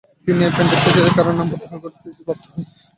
তিনি 0.25 0.41
অ্যাপেন্ডিসাইটিসের 0.43 1.15
কারণে 1.17 1.37
নাম 1.37 1.47
প্রত্যাহার 1.51 1.79
করে 1.81 1.95
নিতে 2.05 2.23
বাধ্য 2.27 2.43
হন। 2.51 2.61